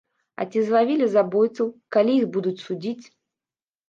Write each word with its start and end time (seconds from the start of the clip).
А 0.43 0.45
ці 0.51 0.61
злавілі 0.69 1.09
забойцаў, 1.15 1.69
калі 1.97 2.15
іх 2.21 2.25
будуць 2.39 2.63
судзіць? 2.65 3.05